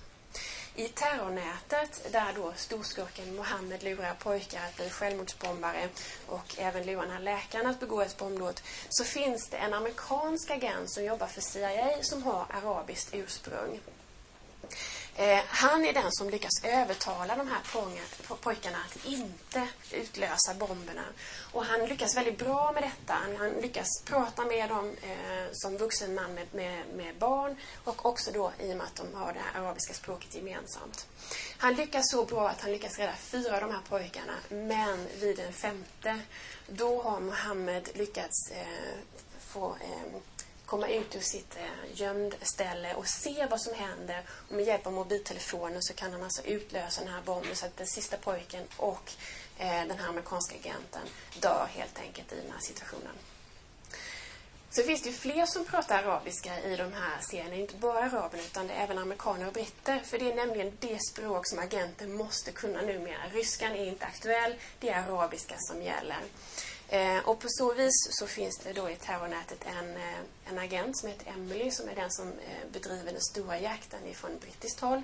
I 0.80 0.88
terrornätet 0.88 2.12
där 2.12 2.32
då 2.36 2.52
storskurken 2.56 3.36
Mohammed 3.36 3.82
lurar 3.82 4.14
pojkar 4.14 4.60
att 4.64 4.76
bli 4.76 4.90
självmordsbombare 4.90 5.88
och 6.26 6.54
även 6.58 6.86
lurar 6.86 7.02
den 7.02 7.10
här 7.10 7.20
läkaren 7.20 7.66
att 7.66 7.80
begå 7.80 8.00
ett 8.00 8.18
bombdåd 8.18 8.60
så 8.88 9.04
finns 9.04 9.48
det 9.48 9.56
en 9.56 9.74
amerikansk 9.74 10.50
agent 10.50 10.90
som 10.90 11.04
jobbar 11.04 11.26
för 11.26 11.40
CIA 11.40 12.02
som 12.02 12.22
har 12.22 12.46
arabiskt 12.50 13.14
ursprung. 13.14 13.80
Eh, 15.20 15.40
han 15.48 15.84
är 15.84 15.92
den 15.92 16.12
som 16.12 16.30
lyckas 16.30 16.64
övertala 16.64 17.36
de 17.36 17.48
här 17.48 17.60
pojkarna 18.40 18.78
att 18.86 19.04
inte 19.06 19.68
utlösa 19.92 20.54
bomberna. 20.54 21.04
Och 21.52 21.64
han 21.64 21.86
lyckas 21.86 22.16
väldigt 22.16 22.38
bra 22.38 22.72
med 22.72 22.82
detta. 22.82 23.12
Han, 23.12 23.36
han 23.36 23.50
lyckas 23.50 23.88
prata 24.04 24.44
med 24.44 24.68
dem 24.68 24.96
eh, 25.02 25.48
som 25.52 25.76
vuxen 25.76 26.14
man 26.14 26.34
med, 26.34 26.46
med, 26.54 26.84
med, 26.96 27.18
barn 27.18 27.56
och 27.84 28.06
också 28.06 28.30
då 28.32 28.52
i 28.58 28.72
och 28.72 28.76
med 28.76 28.86
att 28.86 28.96
de 28.96 29.14
har 29.14 29.32
det 29.32 29.38
här 29.38 29.62
arabiska 29.62 29.94
språket 29.94 30.34
gemensamt. 30.34 31.06
Han 31.58 31.74
lyckas 31.74 32.10
så 32.10 32.24
bra 32.24 32.48
att 32.48 32.60
han 32.60 32.72
lyckas 32.72 32.98
rädda 32.98 33.16
fyra 33.16 33.54
av 33.54 33.60
de 33.60 33.70
här 33.70 33.82
pojkarna 33.88 34.34
men 34.48 35.06
vid 35.20 35.36
den 35.36 35.52
femte 35.52 36.20
då 36.68 37.02
har 37.02 37.20
Mohammed 37.20 37.88
lyckats 37.94 38.50
eh, 38.50 38.98
få 39.40 39.76
eh, 39.80 40.20
komma 40.70 40.88
ut 40.88 41.16
ur 41.16 41.20
sitt 41.20 41.56
eh, 41.56 42.00
gömd 42.00 42.20
gömdställe 42.20 42.94
och 42.94 43.06
se 43.06 43.46
vad 43.50 43.60
som 43.60 43.74
händer. 43.74 44.22
Och 44.48 44.54
med 44.54 44.66
hjälp 44.66 44.86
av 44.86 44.92
mobiltelefonen 44.92 45.82
så 45.82 45.94
kan 45.94 46.12
han 46.12 46.22
alltså 46.22 46.42
utlösa 46.42 47.00
den 47.00 47.12
här 47.12 47.22
bomben 47.22 47.56
så 47.56 47.66
att 47.66 47.76
den 47.76 47.86
sista 47.86 48.16
pojken 48.16 48.64
och 48.76 49.12
eh, 49.58 49.86
den 49.86 49.98
här 49.98 50.08
amerikanska 50.08 50.54
agenten 50.56 51.02
dör 51.40 51.66
helt 51.70 51.98
enkelt 51.98 52.32
i 52.32 52.36
den 52.36 52.52
här 52.52 52.60
situationen. 52.60 53.12
Så 54.70 54.82
finns 54.82 55.02
det 55.02 55.08
ju 55.08 55.14
fler 55.14 55.46
som 55.46 55.64
pratar 55.64 56.02
arabiska 56.02 56.60
i 56.60 56.76
de 56.76 56.92
här 56.92 57.20
serierna, 57.20 57.54
inte 57.54 57.76
bara 57.76 57.98
araberna 57.98 58.42
utan 58.42 58.66
det 58.66 58.74
är 58.74 58.84
även 58.84 58.98
amerikaner 58.98 59.46
och 59.46 59.52
britter. 59.52 59.98
För 59.98 60.18
det 60.18 60.32
är 60.32 60.34
nämligen 60.34 60.72
det 60.80 60.98
språk 61.10 61.48
som 61.48 61.58
agenten 61.58 62.16
måste 62.16 62.52
kunna 62.52 62.82
numera. 62.82 63.28
Ryskan 63.32 63.72
är 63.72 63.86
inte 63.86 64.06
aktuell, 64.06 64.54
det 64.80 64.88
är 64.88 65.02
arabiska 65.02 65.54
som 65.58 65.82
gäller. 65.82 66.18
Eh, 66.92 67.28
och 67.28 67.40
på 67.40 67.46
så 67.48 67.72
vis 67.72 68.08
så 68.10 68.26
finns 68.26 68.58
det 68.58 68.72
då 68.72 68.90
i 68.90 68.96
terrornätet 68.96 69.58
en, 69.66 69.96
eh, 69.96 70.18
en 70.48 70.58
agent 70.58 70.98
som 70.98 71.08
heter 71.08 71.32
Emily 71.32 71.70
som 71.70 71.88
är 71.88 71.94
den 71.94 72.10
som 72.10 72.28
eh, 72.28 72.72
bedriver 72.72 73.12
den 73.12 73.20
stora 73.20 73.58
jakten 73.58 74.06
ifrån 74.06 74.38
brittiskt 74.40 74.80
håll. 74.80 75.02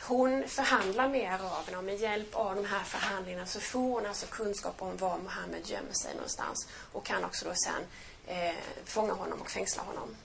Hon 0.00 0.48
förhandlar 0.48 1.08
med 1.08 1.32
araberna 1.32 1.78
och 1.78 1.84
med 1.84 2.00
hjälp 2.00 2.34
av 2.34 2.56
de 2.56 2.64
här 2.64 2.84
förhandlingarna 2.84 3.46
så 3.46 3.60
får 3.60 3.80
hon 3.80 4.06
alltså 4.06 4.26
kunskap 4.26 4.82
om 4.82 4.96
var 4.96 5.18
Mohammed 5.18 5.66
gömmer 5.66 5.92
sig 5.92 6.14
någonstans 6.14 6.68
och 6.92 7.04
kan 7.04 7.24
också 7.24 7.44
då 7.44 7.54
sen 7.54 7.82
eh, 8.26 8.54
fånga 8.84 9.12
honom 9.12 9.40
och 9.40 9.50
fängsla 9.50 9.82
honom. 9.82 10.16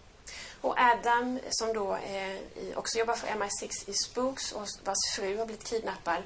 Och 0.62 0.80
Adam, 0.80 1.40
som 1.50 1.74
då 1.74 1.96
eh, 1.96 2.38
också 2.76 3.00
jobbar 3.00 3.16
för 3.16 3.28
MI6 3.28 3.90
i 3.90 3.94
Spooks 3.94 4.52
och 4.52 4.68
vars 4.84 5.16
fru 5.16 5.38
har 5.38 5.46
blivit 5.46 5.68
kidnappad, 5.68 6.24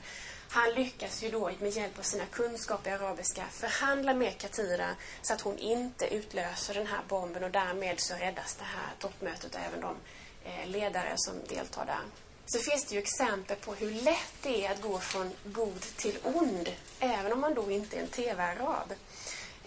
han 0.55 0.73
lyckas 0.73 1.23
ju 1.23 1.31
då 1.31 1.51
med 1.59 1.71
hjälp 1.71 1.99
av 1.99 2.03
sina 2.03 2.25
kunskaper 2.25 2.89
i 2.89 2.93
arabiska 2.93 3.45
förhandla 3.51 4.13
med 4.13 4.37
Katira 4.37 4.95
så 5.21 5.33
att 5.33 5.41
hon 5.41 5.57
inte 5.57 6.15
utlöser 6.15 6.73
den 6.73 6.87
här 6.87 6.99
bomben 7.07 7.43
och 7.43 7.51
därmed 7.51 7.99
så 7.99 8.13
räddas 8.13 8.55
det 8.55 8.63
här 8.63 8.89
toppmötet 8.99 9.55
och 9.55 9.61
även 9.61 9.81
de 9.81 9.95
eh, 10.43 10.67
ledare 10.67 11.13
som 11.15 11.33
deltar 11.49 11.85
där. 11.85 12.01
så 12.45 12.59
finns 12.59 12.85
det 12.85 12.95
ju 12.95 13.01
exempel 13.01 13.57
på 13.57 13.73
hur 13.73 13.91
lätt 13.91 14.33
det 14.43 14.65
är 14.65 14.71
att 14.71 14.81
gå 14.81 14.99
från 14.99 15.31
god 15.43 15.81
till 15.81 16.17
ond, 16.23 16.69
även 16.99 17.33
om 17.33 17.39
man 17.39 17.53
då 17.53 17.71
inte 17.71 17.97
är 17.97 18.01
en 18.01 18.07
TV-arab. 18.07 18.93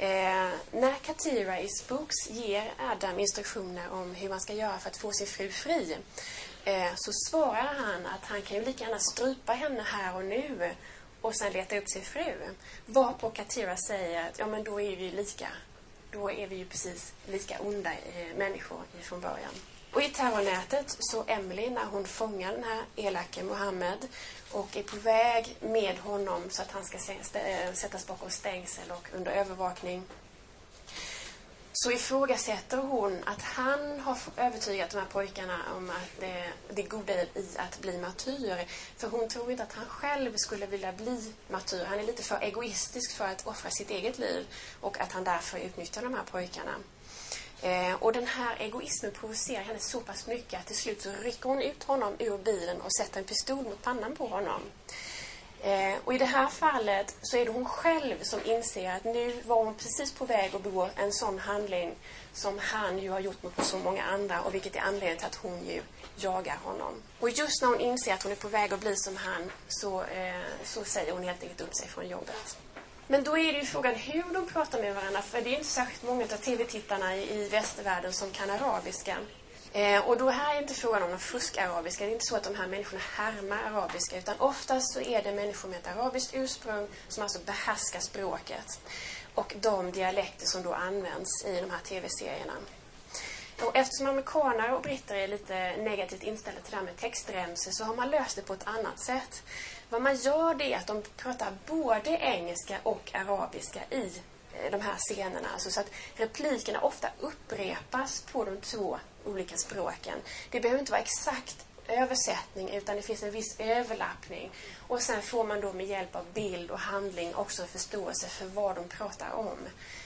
Eh, 0.00 0.50
när 0.72 0.94
Katira 1.02 1.60
i 1.60 1.68
Spooks 1.68 2.30
ger 2.30 2.72
Adam 2.78 3.18
instruktioner 3.18 3.90
om 3.90 4.14
hur 4.14 4.28
man 4.28 4.40
ska 4.40 4.52
göra 4.52 4.78
för 4.78 4.90
att 4.90 4.96
få 4.96 5.12
sin 5.12 5.26
fru 5.26 5.48
fri 5.48 5.96
eh, 6.64 6.92
så 6.94 7.12
svarar 7.12 7.74
han 7.74 8.06
att 8.06 8.24
han 8.24 8.42
kan 8.42 8.56
ju 8.56 8.64
lika 8.64 8.84
gärna 8.84 8.98
strypa 8.98 9.52
henne 9.52 9.82
här 9.82 10.16
och 10.16 10.24
nu 10.24 10.70
och 11.20 11.36
sen 11.36 11.52
leta 11.52 11.78
upp 11.78 11.88
sin 11.88 12.02
fru. 12.02 12.34
Varpå 12.86 13.30
Katira 13.30 13.76
säger 13.76 14.28
att 14.28 14.38
ja 14.38 14.46
men 14.46 14.64
då 14.64 14.80
är 14.80 14.96
vi 14.96 15.04
ju 15.04 15.10
lika. 15.10 15.48
Då 16.10 16.30
är 16.30 16.46
vi 16.46 16.56
ju 16.56 16.64
precis 16.64 17.12
lika 17.26 17.58
onda 17.60 17.92
eh, 17.92 18.36
människor 18.36 18.80
från 19.02 19.20
början. 19.20 19.54
Och 19.98 20.04
i 20.04 20.08
terrornätet 20.08 20.96
så 20.98 21.24
Emily 21.26 21.70
när 21.70 21.84
hon 21.84 22.04
fångar 22.04 22.52
den 22.52 22.64
här 22.64 22.84
elake 22.96 23.42
Mohammed 23.42 24.08
och 24.52 24.76
är 24.76 24.82
på 24.82 24.96
väg 24.96 25.56
med 25.60 25.98
honom 25.98 26.42
så 26.50 26.62
att 26.62 26.70
han 26.70 26.84
ska 26.84 26.96
eh, 27.12 27.72
sättas 27.72 28.06
bakom 28.06 28.30
stängsel 28.30 28.90
och 28.90 29.08
under 29.14 29.32
övervakning 29.32 30.02
så 31.72 31.90
ifrågasätter 31.90 32.76
hon 32.76 33.18
att 33.24 33.42
han 33.42 34.00
har 34.00 34.18
övertygat 34.36 34.90
de 34.90 34.98
här 34.98 35.06
pojkarna 35.06 35.58
om 35.76 35.90
att 35.90 36.20
det, 36.20 36.44
det 36.74 36.82
goda 36.82 37.22
i 37.22 37.46
att 37.56 37.80
bli 37.80 37.98
martyr. 37.98 38.64
För 38.96 39.08
hon 39.08 39.28
tror 39.28 39.50
inte 39.50 39.62
att 39.62 39.72
han 39.72 39.86
själv 39.86 40.32
skulle 40.36 40.66
vilja 40.66 40.92
bli 40.92 41.32
martyr. 41.48 41.84
Han 41.84 41.98
är 41.98 42.04
lite 42.04 42.22
för 42.22 42.38
egoistisk 42.40 43.16
för 43.16 43.24
att 43.24 43.46
offra 43.46 43.70
sitt 43.70 43.90
eget 43.90 44.18
liv 44.18 44.46
och 44.80 45.00
att 45.00 45.12
han 45.12 45.24
därför 45.24 45.58
utnyttjar 45.58 46.02
de 46.02 46.14
här 46.14 46.24
pojkarna. 46.30 46.74
Eh, 47.62 47.94
och 47.94 48.12
den 48.12 48.26
här 48.26 48.56
egoismen 48.58 49.12
provocerar 49.12 49.62
henne 49.62 49.78
så 49.78 50.00
pass 50.00 50.26
mycket 50.26 50.60
att 50.60 50.66
till 50.66 50.76
slut 50.76 51.02
så 51.02 51.10
rycker 51.22 51.48
hon 51.48 51.62
ut 51.62 51.84
honom 51.84 52.14
ur 52.18 52.38
bilen 52.38 52.80
och 52.80 52.92
sätter 52.92 53.18
en 53.18 53.24
pistol 53.24 53.64
mot 53.64 53.82
pannan 53.82 54.16
på 54.16 54.26
honom. 54.26 54.60
Eh, 55.62 55.94
och 56.04 56.14
i 56.14 56.18
det 56.18 56.24
här 56.24 56.46
fallet 56.46 57.16
så 57.22 57.36
är 57.36 57.44
det 57.44 57.50
hon 57.50 57.64
själv 57.64 58.22
som 58.22 58.40
inser 58.44 58.90
att 58.90 59.04
nu 59.04 59.42
var 59.46 59.64
hon 59.64 59.74
precis 59.74 60.12
på 60.12 60.24
väg 60.24 60.54
att 60.54 60.62
begå 60.62 60.88
en 60.96 61.12
sån 61.12 61.38
handling 61.38 61.94
som 62.32 62.58
han 62.58 62.98
ju 62.98 63.10
har 63.10 63.20
gjort 63.20 63.42
mot 63.42 63.64
så 63.64 63.78
många 63.78 64.04
andra 64.04 64.40
och 64.40 64.54
vilket 64.54 64.76
är 64.76 64.80
anledningen 64.80 65.16
till 65.16 65.26
att 65.26 65.34
hon 65.34 65.66
ju 65.66 65.82
jagar 66.16 66.56
honom. 66.64 66.94
Och 67.20 67.30
just 67.30 67.62
när 67.62 67.68
hon 67.68 67.80
inser 67.80 68.14
att 68.14 68.22
hon 68.22 68.32
är 68.32 68.36
på 68.36 68.48
väg 68.48 68.72
att 68.72 68.80
bli 68.80 68.96
som 68.96 69.16
han 69.16 69.50
så, 69.68 70.02
eh, 70.02 70.42
så 70.64 70.84
säger 70.84 71.12
hon 71.12 71.24
helt 71.24 71.42
enkelt 71.42 71.60
upp 71.60 71.74
sig 71.74 71.88
från 71.88 72.08
jobbet. 72.08 72.56
Men 73.10 73.24
då 73.24 73.38
är 73.38 73.52
det 73.52 73.58
ju 73.58 73.64
frågan 73.64 73.94
hur 73.94 74.34
de 74.34 74.46
pratar 74.46 74.82
med 74.82 74.94
varandra. 74.94 75.22
För 75.22 75.40
det 75.40 75.50
är 75.50 75.54
inte 75.54 75.64
särskilt 75.64 76.02
många 76.02 76.24
av 76.24 76.28
tv-tittarna 76.28 77.16
i, 77.16 77.40
i 77.40 77.48
västvärlden 77.48 78.12
som 78.12 78.30
kan 78.30 78.50
arabiska. 78.50 79.16
Eh, 79.72 80.08
och 80.08 80.18
då 80.18 80.30
här 80.30 80.56
är 80.56 80.62
inte 80.62 80.74
frågan 80.74 81.02
om 81.02 81.10
någon 81.10 81.18
fuskarabiska. 81.18 82.04
Det 82.04 82.10
är 82.10 82.14
inte 82.14 82.26
så 82.26 82.36
att 82.36 82.44
de 82.44 82.54
här 82.54 82.66
människorna 82.66 83.02
härmar 83.16 83.62
arabiska. 83.62 84.18
Utan 84.18 84.34
oftast 84.38 84.92
så 84.92 85.00
är 85.00 85.22
det 85.22 85.32
människor 85.32 85.68
med 85.68 85.78
ett 85.78 85.96
arabiskt 85.96 86.34
ursprung 86.34 86.88
som 87.08 87.22
alltså 87.22 87.38
behärskar 87.46 88.00
språket. 88.00 88.80
Och 89.34 89.54
de 89.60 89.92
dialekter 89.92 90.46
som 90.46 90.62
då 90.62 90.74
används 90.74 91.44
i 91.46 91.60
de 91.60 91.70
här 91.70 91.80
tv-serierna. 91.84 92.54
Och 93.62 93.76
eftersom 93.76 94.06
amerikaner 94.06 94.74
och 94.74 94.82
britter 94.82 95.14
är 95.14 95.28
lite 95.28 95.76
negativt 95.76 96.22
inställda 96.22 96.60
till 96.60 96.70
det 96.70 96.76
här 96.76 96.84
med 96.84 96.96
textremsor 96.96 97.70
så 97.70 97.84
har 97.84 97.94
man 97.94 98.10
löst 98.10 98.36
det 98.36 98.42
på 98.42 98.52
ett 98.54 98.66
annat 98.66 99.00
sätt. 99.00 99.42
Vad 99.90 100.02
man 100.02 100.16
gör 100.16 100.54
det 100.54 100.72
är 100.72 100.78
att 100.78 100.86
de 100.86 101.02
pratar 101.16 101.52
både 101.66 102.10
engelska 102.10 102.78
och 102.82 103.10
arabiska 103.14 103.80
i 103.90 104.12
eh, 104.52 104.70
de 104.70 104.80
här 104.80 104.96
scenerna. 104.96 105.48
Alltså 105.52 105.70
så 105.70 105.80
att 105.80 105.90
replikerna 106.16 106.80
ofta 106.80 107.08
upprepas 107.20 108.20
på 108.32 108.44
de 108.44 108.60
två 108.60 108.98
olika 109.24 109.56
språken. 109.56 110.18
Det 110.50 110.60
behöver 110.60 110.80
inte 110.80 110.92
vara 110.92 111.02
exakt 111.02 111.66
översättning 111.88 112.70
utan 112.70 112.96
det 112.96 113.02
finns 113.02 113.22
en 113.22 113.30
viss 113.30 113.56
överlappning. 113.58 114.50
Och 114.88 115.02
sen 115.02 115.22
får 115.22 115.44
man 115.44 115.60
då 115.60 115.72
med 115.72 115.86
hjälp 115.86 116.16
av 116.16 116.24
bild 116.34 116.70
och 116.70 116.78
handling 116.78 117.34
också 117.34 117.62
en 117.62 117.68
förståelse 117.68 118.28
för 118.28 118.46
vad 118.46 118.76
de 118.76 118.88
pratar 118.88 119.30
om. 119.30 119.58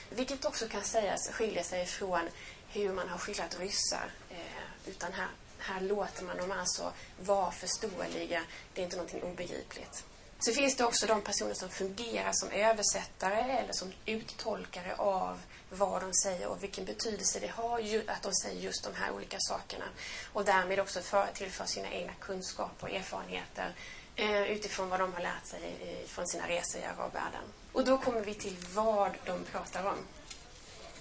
Vilket 0.09 0.45
också 0.45 0.67
kan 0.67 0.83
sägas 0.83 1.29
skilja 1.31 1.63
sig 1.63 1.85
från 1.85 2.29
hur 2.69 2.93
man 2.93 3.09
har 3.09 3.17
skildrat 3.17 3.59
ryssar. 3.59 4.11
Eh, 4.29 4.89
utan 4.89 5.13
här 5.13 5.27
här 5.63 5.81
låter 5.81 6.23
man 6.23 6.37
dem 6.37 6.51
alltså 6.51 6.93
vara 7.19 7.51
förståeliga. 7.51 8.41
Det 8.73 8.81
är 8.81 8.85
inte 8.85 8.97
någonting 8.97 9.23
obegripligt. 9.23 10.03
Så 10.39 10.51
finns 10.51 10.75
det 10.75 10.85
också 10.85 11.07
de 11.07 11.21
personer 11.21 11.53
som 11.53 11.69
fungerar 11.69 12.31
som 12.33 12.49
översättare 12.49 13.41
eller 13.41 13.73
som 13.73 13.93
uttolkare 14.05 14.95
av 14.95 15.39
vad 15.69 16.01
de 16.01 16.13
säger 16.13 16.47
och 16.47 16.63
vilken 16.63 16.85
betydelse 16.85 17.39
det 17.39 17.47
har 17.47 17.79
att 18.07 18.21
de 18.21 18.33
säger 18.33 18.61
just 18.61 18.83
de 18.83 18.95
här 18.95 19.11
olika 19.11 19.37
sakerna. 19.39 19.85
Och 20.33 20.45
därmed 20.45 20.79
också 20.79 21.01
för, 21.01 21.27
tillför 21.33 21.65
sina 21.65 21.91
egna 21.91 22.13
kunskaper 22.19 22.87
och 22.87 22.93
erfarenheter 22.93 23.73
eh, 24.15 24.51
utifrån 24.51 24.89
vad 24.89 24.99
de 24.99 25.13
har 25.13 25.21
lärt 25.21 25.45
sig 25.45 26.05
från 26.07 26.27
sina 26.27 26.47
resor 26.47 26.81
i 26.81 26.83
arabvärlden. 26.83 27.43
Och 27.71 27.85
då 27.85 27.97
kommer 27.97 28.21
vi 28.21 28.33
till 28.33 28.57
vad 28.73 29.11
de 29.25 29.43
pratar 29.43 29.85
om. 29.85 29.97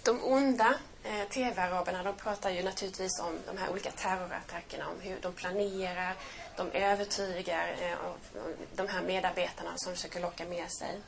De 0.03 0.25
onda 0.25 0.75
eh, 1.05 1.29
TV-araberna 1.29 2.03
de 2.03 2.15
pratar 2.15 2.51
ju 2.51 2.63
naturligtvis 2.63 3.21
om 3.21 3.39
de 3.47 3.59
här 3.59 3.71
olika 3.71 3.91
terrorattackerna, 3.91 4.89
om 4.89 5.01
hur 5.01 5.17
de 5.21 5.33
planerar, 5.33 6.15
de 6.57 6.71
övertygar 6.71 7.77
eh, 7.81 7.97
de 8.77 8.89
här 8.89 9.03
medarbetarna 9.03 9.73
som 9.77 9.95
försöker 9.95 10.21
locka 10.21 10.45
med 10.45 10.71
sig. 10.71 11.01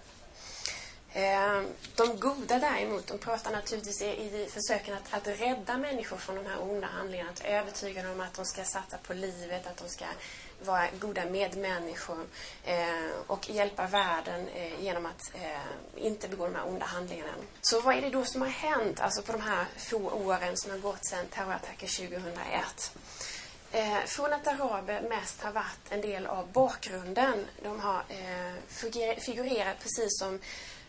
Ehm, 1.17 1.67
de 1.97 2.21
goda 2.21 2.59
däremot, 2.59 3.07
de 3.07 3.19
pratar 3.19 3.53
naturligtvis 3.53 4.03
i, 4.03 4.49
försöken 4.51 4.95
att, 4.95 5.15
att 5.15 5.41
rädda 5.41 5.79
människor 5.79 6.17
från 6.17 6.37
de 6.37 6.47
här 6.47 6.63
onda 6.63 6.87
handlingarna, 6.87 7.31
att 7.31 7.45
övertyga 7.45 8.03
dem 8.03 8.21
att 8.21 8.35
de 8.35 8.45
ska 8.45 8.65
satsa 8.65 8.99
på 9.07 9.13
livet, 9.15 9.67
att 9.67 9.77
de 9.77 9.89
ska 9.89 10.05
vara 10.65 10.87
goda 11.01 11.25
medmänniskor 11.25 12.27
eh, 12.65 13.11
och 13.27 13.51
hjälpa 13.51 13.87
världen 13.87 14.49
eh, 14.49 14.85
genom 14.85 15.07
att 15.07 15.35
eh, 15.35 16.05
inte 16.07 16.29
begå 16.29 16.47
de 16.47 16.55
här 16.55 16.69
onda 16.69 16.87
handlingarna. 16.87 17.33
Så 17.63 17.81
vad 17.81 17.97
är 17.97 18.03
det 18.03 18.11
då 18.11 18.25
som 18.25 18.43
har 18.43 18.49
hänt 18.49 19.01
alltså 19.01 19.23
på 19.23 19.33
de 19.33 19.41
här 19.41 19.67
få 19.77 20.11
åren 20.11 20.57
som 20.57 20.71
har 20.71 20.79
gått 20.79 21.07
sedan 21.07 21.27
terrorattacken 21.27 21.89
2001? 21.89 22.93
Eh, 23.73 24.05
från 24.07 24.33
att 24.33 24.47
araber 24.47 25.03
mest 25.09 25.43
har 25.43 25.53
varit 25.53 25.81
en 25.91 26.01
del 26.01 26.27
av 26.27 26.53
bakgrunden. 26.53 27.47
De 27.63 27.81
har 27.81 28.05
eh, 28.09 29.17
figurerat 29.19 29.77
precis 29.79 30.19
som 30.19 30.41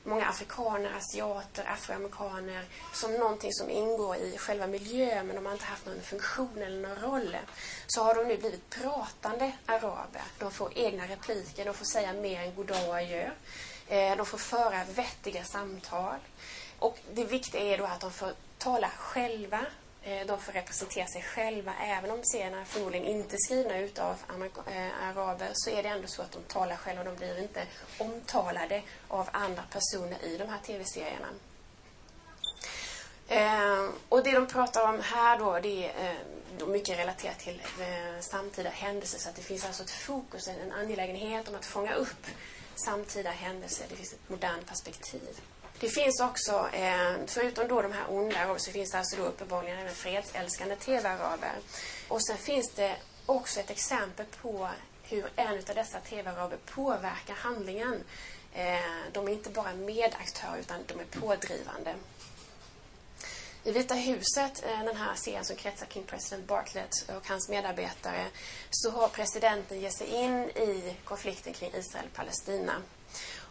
många 0.06 0.26
afrikaner, 0.26 0.94
asiater, 0.98 1.66
afroamerikaner 1.68 2.66
som 2.94 3.14
någonting 3.14 3.54
som 3.54 3.70
ingår 3.70 4.16
i 4.16 4.38
själva 4.38 4.68
miljön 4.68 5.28
men 5.28 5.36
de 5.36 5.46
har 5.46 5.54
inte 5.54 5.66
haft 5.66 5.86
någon 5.86 6.02
funktion 6.02 6.58
eller 6.58 6.88
någon 6.88 7.12
roll. 7.12 7.38
Så 7.88 8.04
har 8.04 8.16
de 8.16 8.28
nu 8.28 8.38
blivit 8.38 8.70
pratande 8.70 9.52
araber. 9.66 10.22
De 10.40 10.52
får 10.52 10.72
egna 10.76 11.08
repliker, 11.08 11.66
de 11.66 11.74
får 11.74 11.86
säga 11.86 12.14
mer 12.14 12.42
än 12.42 12.56
goddag 12.56 12.90
och 12.90 13.00
eh, 13.00 13.32
adjö. 13.90 14.16
De 14.18 14.26
får 14.26 14.38
föra 14.38 14.84
vettiga 14.96 15.44
samtal. 15.44 16.20
Och 16.80 16.98
det 17.14 17.26
viktiga 17.26 17.62
är 17.62 17.78
då 17.78 17.86
att 17.86 18.00
de 18.00 18.12
får 18.12 18.34
tala 18.58 18.90
själva 18.90 19.66
Eh, 20.08 20.26
de 20.28 20.40
får 20.40 20.52
representera 20.52 21.08
sig 21.08 21.22
själva. 21.22 21.74
Även 21.82 22.12
om 22.12 22.24
serierna 22.24 22.66
förmodligen 22.66 23.08
inte 23.08 23.36
är 23.36 23.38
skrivna 23.38 23.78
utav 23.78 24.16
eh, 24.68 25.10
araber 25.10 25.50
så 25.54 25.70
är 25.70 25.84
det 25.84 25.90
ändå 25.90 26.08
så 26.08 26.22
att 26.22 26.32
de 26.32 26.44
talar 26.44 26.76
själva. 26.76 27.04
De 27.04 27.16
blir 27.16 27.42
inte 27.42 27.64
omtalade 27.98 28.82
av 29.08 29.30
andra 29.32 29.64
personer 29.72 30.24
i 30.24 30.38
de 30.38 30.50
här 30.50 30.60
tv-serierna. 30.60 31.28
Eh, 33.28 33.90
och 34.10 34.24
det 34.24 34.32
de 34.32 34.48
pratar 34.48 34.90
om 34.90 35.00
här 35.02 35.40
då, 35.40 35.60
det 35.60 35.86
är 35.86 36.16
eh, 36.60 36.68
mycket 36.68 37.00
relaterat 37.00 37.40
till 37.40 37.62
eh, 37.80 38.22
samtida 38.22 38.70
händelser. 38.70 39.20
Så 39.20 39.30
att 39.30 39.36
det 39.36 39.42
finns 39.42 39.66
alltså 39.66 39.84
ett 39.84 39.92
fokus, 39.92 40.48
en 40.48 40.72
angelägenhet 40.72 41.48
om 41.50 41.56
att 41.56 41.66
fånga 41.66 41.94
upp 41.94 42.28
samtida 42.76 43.30
händelser. 43.30 43.86
Det 43.90 43.96
finns 43.96 44.14
ett 44.14 44.30
modernt 44.30 44.68
perspektiv. 44.68 45.42
Det 45.86 45.92
finns 45.92 46.20
också, 46.20 46.70
eh, 46.74 47.14
förutom 47.28 47.68
då 47.68 47.82
de 47.82 47.92
här 47.92 48.06
onda 48.10 48.60
så 48.60 48.72
finns 48.72 48.92
det 48.92 48.98
alltså 48.98 49.18
då 49.18 49.24
uppenbarligen 49.24 49.80
även 49.80 49.96
fredsälskande 49.96 50.76
TV-araber. 50.76 51.54
Och 52.08 52.26
sen 52.26 52.38
finns 52.38 52.72
det 52.76 52.96
också 53.26 53.60
ett 53.60 53.70
exempel 53.70 54.26
på 54.42 54.70
hur 55.04 55.26
en 55.36 55.54
av 55.54 55.76
dessa 55.76 56.00
TV-araber 56.00 56.58
påverkar 56.66 57.34
handlingen. 57.34 58.04
Eh, 58.54 58.80
de 59.12 59.28
är 59.28 59.32
inte 59.32 59.50
bara 59.50 59.74
medaktörer 59.74 60.58
utan 60.60 60.80
de 60.88 61.00
är 61.00 61.20
pådrivande. 61.20 61.96
I 63.64 63.72
Vita 63.72 63.94
huset, 63.94 64.64
eh, 64.66 64.84
den 64.84 64.96
här 64.96 65.16
serien 65.16 65.46
som 65.46 65.56
kretsar 65.56 65.86
kring 65.86 66.04
president 66.04 66.48
Bartlett 66.48 67.10
och 67.18 67.28
hans 67.28 67.50
medarbetare, 67.50 68.26
så 68.70 68.92
har 68.92 69.08
presidenten 69.08 69.80
gett 69.80 69.98
sig 69.98 70.08
in 70.08 70.50
i 70.50 70.96
konflikten 71.04 71.54
kring 71.54 71.72
Israel-Palestina. 71.74 72.82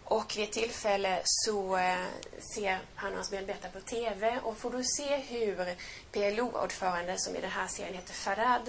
Och 0.04 0.36
vid 0.36 0.44
ett 0.44 0.52
tillfälle 0.52 1.20
så 1.24 1.76
eh, 1.76 2.06
ser 2.54 2.78
han 2.94 3.10
och 3.10 3.16
hans 3.16 3.30
medarbetare 3.30 3.72
på 3.72 3.80
TV 3.80 4.38
och 4.42 4.56
får 4.56 4.70
då 4.70 4.82
se 4.82 5.16
hur 5.16 5.74
PLO-ordförande, 6.12 7.18
som 7.18 7.36
i 7.36 7.40
den 7.40 7.50
här 7.50 7.66
serien 7.66 7.94
heter 7.94 8.14
Farad, 8.14 8.68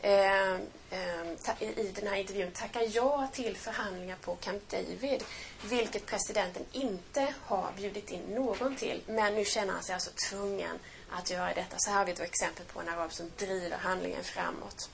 eh, 0.00 0.52
eh, 0.90 1.62
i 1.78 1.92
den 1.94 2.06
här 2.06 2.16
intervjun 2.16 2.50
tackar 2.52 2.88
ja 2.92 3.28
till 3.32 3.56
förhandlingar 3.56 4.16
på 4.16 4.34
Camp 4.34 4.68
David, 4.70 5.24
vilket 5.64 6.06
presidenten 6.06 6.64
inte 6.72 7.34
har 7.44 7.72
bjudit 7.76 8.10
in 8.10 8.20
någon 8.20 8.76
till. 8.76 9.02
Men 9.06 9.34
nu 9.34 9.44
känner 9.44 9.72
han 9.72 9.82
sig 9.82 9.94
alltså 9.94 10.10
tvungen 10.30 10.78
att 11.10 11.30
göra 11.30 11.54
detta. 11.54 11.76
Så 11.78 11.90
här 11.90 11.98
har 11.98 12.06
vi 12.06 12.12
ett 12.12 12.20
exempel 12.20 12.66
på 12.66 12.80
en 12.80 12.88
arab 12.88 13.12
som 13.12 13.30
driver 13.36 13.76
handlingen 13.76 14.24
framåt. 14.24 14.90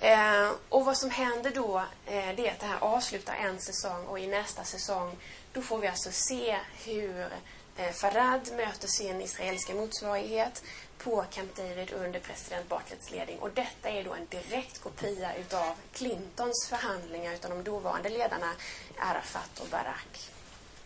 Eh, 0.00 0.50
och 0.68 0.84
vad 0.84 0.96
som 0.96 1.10
händer 1.10 1.50
då, 1.54 1.78
eh, 2.06 2.34
det 2.36 2.48
är 2.48 2.52
att 2.52 2.60
det 2.60 2.66
här 2.66 2.78
avslutar 2.80 3.34
en 3.34 3.60
säsong 3.60 4.06
och 4.06 4.18
i 4.18 4.26
nästa 4.26 4.64
säsong 4.64 5.16
då 5.52 5.62
får 5.62 5.78
vi 5.78 5.88
alltså 5.88 6.10
se 6.12 6.56
hur 6.84 7.28
eh, 7.76 7.92
Farad 7.92 8.52
möter 8.56 8.88
sin 8.88 9.20
israeliska 9.20 9.74
motsvarighet 9.74 10.62
på 10.98 11.24
Camp 11.30 11.56
David 11.56 11.92
under 11.92 12.20
president 12.20 12.68
Bartletts 12.68 13.10
ledning. 13.10 13.38
Och 13.38 13.50
detta 13.50 13.88
är 13.88 14.04
då 14.04 14.14
en 14.14 14.26
direkt 14.26 14.82
kopia 14.82 15.34
utav 15.34 15.74
Clintons 15.92 16.66
förhandlingar 16.68 17.34
utav 17.34 17.50
de 17.50 17.62
dåvarande 17.62 18.08
ledarna 18.08 18.52
Arafat 18.98 19.60
och 19.60 19.68
Barak. 19.70 20.30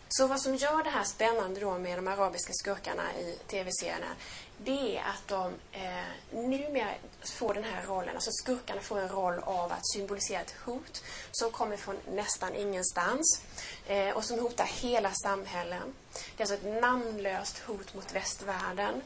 Så 0.09 0.27
vad 0.27 0.41
som 0.41 0.55
gör 0.55 0.83
det 0.83 0.89
här 0.89 1.03
spännande 1.03 1.59
då 1.59 1.77
med 1.77 1.97
de 1.97 2.07
arabiska 2.07 2.53
skurkarna 2.53 3.03
i 3.19 3.37
tv-serierna 3.47 4.15
det 4.63 4.97
är 4.97 5.03
att 5.03 5.27
de 5.27 5.53
eh, 5.71 6.05
numera 6.31 6.89
får 7.23 7.53
den 7.53 7.63
här 7.63 7.85
rollen, 7.85 8.15
alltså 8.15 8.31
skurkarna 8.31 8.81
får 8.81 8.99
en 8.99 9.09
roll 9.09 9.39
av 9.39 9.71
att 9.71 9.87
symbolisera 9.93 10.41
ett 10.41 10.55
hot 10.65 11.03
som 11.31 11.51
kommer 11.51 11.77
från 11.77 11.95
nästan 12.11 12.55
ingenstans 12.55 13.41
eh, 13.87 14.09
och 14.09 14.25
som 14.25 14.39
hotar 14.39 14.65
hela 14.65 15.11
samhällen. 15.11 15.93
Det 16.13 16.43
är 16.43 16.51
alltså 16.51 16.67
ett 16.67 16.81
namnlöst 16.81 17.59
hot 17.59 17.93
mot 17.93 18.15
västvärlden 18.15 19.01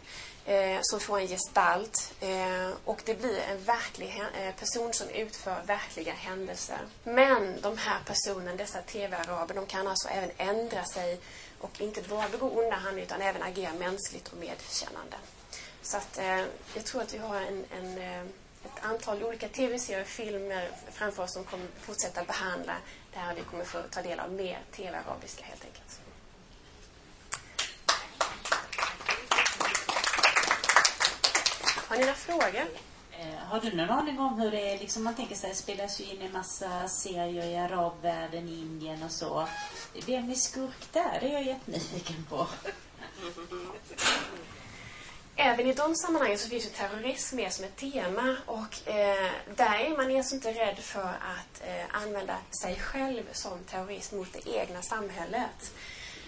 eh, 0.46 0.80
som 0.82 1.00
får 1.00 1.20
en 1.20 1.28
gestalt 1.28 2.14
eh, 2.20 2.70
och 2.86 3.02
det 3.06 3.16
blir 3.16 3.40
en 3.40 3.64
verklig 3.64 4.24
eh, 4.38 4.56
person 4.56 4.94
som 4.94 5.10
utför 5.10 5.62
verkliga 5.66 6.14
händelser. 6.14 6.80
Men 7.04 7.62
de 7.62 7.78
här 7.78 8.00
personerna, 8.06 8.58
dessa 8.58 8.82
tv-araber, 8.82 9.56
de 9.56 9.66
kan 9.66 9.88
alltså 9.88 10.10
även 10.10 10.32
ändra 10.38 10.86
sig 10.86 11.20
och 11.60 11.82
inte 11.82 12.02
bara 12.02 12.30
begå 12.30 12.50
onda 12.50 12.76
handlingar 12.76 13.06
utan 13.06 13.22
även 13.22 13.44
agera 13.44 13.74
mänskligt 13.74 14.28
och 14.28 14.38
medkännande. 14.38 15.18
Så 15.82 15.98
att 15.98 16.18
eh, 16.18 16.46
jag 16.76 16.86
tror 16.86 17.02
att 17.02 17.14
vi 17.14 17.18
har 17.18 17.36
en, 17.36 17.66
en 17.72 17.98
eh, 17.98 18.24
ett 18.66 18.86
antal 18.86 19.24
olika 19.24 19.50
tv-serier 19.50 20.02
och 20.02 20.08
filmer 20.08 20.70
framför 20.92 21.24
oss 21.24 21.34
som 21.34 21.44
kommer 21.44 21.68
fortsätta 21.80 22.24
behandla 22.24 22.76
det 23.14 23.20
här. 23.20 23.36
Vi 23.36 23.42
kommer 23.42 23.64
få 23.64 23.82
ta 23.92 24.02
del 24.02 24.20
av 24.20 24.32
mer 24.32 24.60
tv-arabiska 24.72 25.44
helt 25.44 25.66
enkelt. 25.66 26.00
Har 31.88 31.96
ni 31.96 32.02
några 32.02 32.16
frågor? 32.16 32.66
Eh, 33.12 33.36
har 33.36 33.60
du 33.60 33.76
någon 33.76 33.90
aning 33.90 34.20
om 34.20 34.40
hur 34.40 34.52
det 34.52 34.74
är? 34.74 34.80
Liksom 34.80 35.04
man 35.04 35.16
tänker 35.16 35.36
sig, 35.36 35.56
spelas 35.56 36.02
ju 36.02 36.04
in 36.04 36.22
en 36.22 36.32
massa 36.32 36.88
serier 36.88 37.46
i 37.46 37.58
arabvärlden, 37.58 38.50
Indien 38.50 39.04
och 39.04 39.12
så. 39.12 39.48
Vem 40.06 40.30
är 40.30 40.36
skurk 40.36 40.94
där? 40.94 41.18
Det 41.22 41.28
är 41.28 41.34
jag 41.34 41.44
jättenyfiken 41.44 42.26
på. 42.30 42.48
Även 45.42 45.68
i 45.68 45.74
de 45.74 45.96
sammanhangen 45.96 46.38
så 46.38 46.50
finns 46.50 46.66
ju 46.66 46.70
terrorism 46.70 47.36
med 47.36 47.54
som 47.54 47.66
ett 47.66 47.76
tema 47.76 48.38
och 48.46 48.88
eh, 48.88 49.32
där 49.56 49.80
är 49.80 49.98
man 49.98 50.18
alltså 50.18 50.36
inte 50.36 50.52
rädd 50.52 50.78
för 50.78 51.10
att 51.10 51.62
eh, 51.68 52.02
använda 52.04 52.38
sig 52.62 52.76
själv 52.76 53.24
som 53.32 53.64
terrorist 53.64 54.12
mot 54.12 54.34
det 54.34 54.52
egna 54.52 54.82
samhället. 54.82 55.74